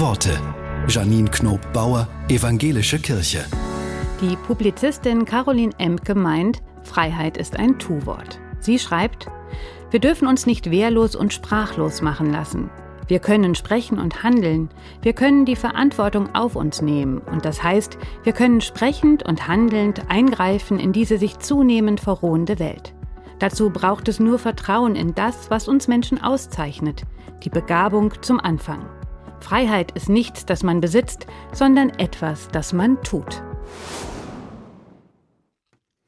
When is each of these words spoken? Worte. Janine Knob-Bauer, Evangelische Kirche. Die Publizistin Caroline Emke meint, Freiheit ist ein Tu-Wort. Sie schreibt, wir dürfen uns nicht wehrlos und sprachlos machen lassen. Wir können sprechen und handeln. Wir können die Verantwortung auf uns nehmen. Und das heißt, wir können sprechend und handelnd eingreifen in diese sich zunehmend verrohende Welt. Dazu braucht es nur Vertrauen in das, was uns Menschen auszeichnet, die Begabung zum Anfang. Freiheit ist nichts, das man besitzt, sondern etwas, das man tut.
Worte. 0.00 0.40
Janine 0.88 1.30
Knob-Bauer, 1.30 2.08
Evangelische 2.28 2.98
Kirche. 2.98 3.44
Die 4.20 4.34
Publizistin 4.34 5.24
Caroline 5.24 5.72
Emke 5.78 6.16
meint, 6.16 6.62
Freiheit 6.82 7.36
ist 7.36 7.56
ein 7.56 7.78
Tu-Wort. 7.78 8.40
Sie 8.58 8.80
schreibt, 8.80 9.28
wir 9.92 10.00
dürfen 10.00 10.26
uns 10.26 10.46
nicht 10.46 10.72
wehrlos 10.72 11.14
und 11.14 11.32
sprachlos 11.32 12.02
machen 12.02 12.32
lassen. 12.32 12.70
Wir 13.06 13.20
können 13.20 13.54
sprechen 13.54 14.00
und 14.00 14.24
handeln. 14.24 14.68
Wir 15.02 15.12
können 15.12 15.44
die 15.44 15.54
Verantwortung 15.54 16.34
auf 16.34 16.56
uns 16.56 16.82
nehmen. 16.82 17.18
Und 17.18 17.44
das 17.44 17.62
heißt, 17.62 17.96
wir 18.24 18.32
können 18.32 18.62
sprechend 18.62 19.22
und 19.22 19.46
handelnd 19.46 20.10
eingreifen 20.10 20.80
in 20.80 20.92
diese 20.92 21.18
sich 21.18 21.38
zunehmend 21.38 22.00
verrohende 22.00 22.58
Welt. 22.58 22.94
Dazu 23.38 23.70
braucht 23.70 24.08
es 24.08 24.18
nur 24.18 24.40
Vertrauen 24.40 24.96
in 24.96 25.14
das, 25.14 25.50
was 25.50 25.68
uns 25.68 25.86
Menschen 25.86 26.20
auszeichnet, 26.20 27.02
die 27.44 27.50
Begabung 27.50 28.12
zum 28.22 28.40
Anfang. 28.40 28.86
Freiheit 29.44 29.92
ist 29.92 30.08
nichts, 30.08 30.46
das 30.46 30.62
man 30.62 30.80
besitzt, 30.80 31.26
sondern 31.52 31.90
etwas, 31.90 32.48
das 32.48 32.72
man 32.72 33.02
tut. 33.02 33.42